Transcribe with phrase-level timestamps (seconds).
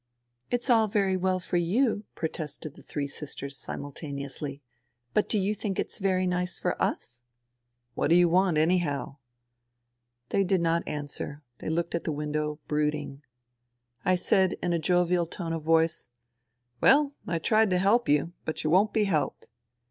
[0.49, 4.63] "It's all very well for you," protested the three sisters simultaneously.''
[5.13, 7.21] But do you think it's very nice for us?"
[7.59, 9.17] ^" What do you want, anyhow?"
[10.31, 13.21] They did not answer; they looked at the window, brooding.
[14.03, 16.09] I said in a jovial tone of voice:"
[16.81, 18.33] Well, I tried to help you.
[18.43, 19.49] But you won't be helped."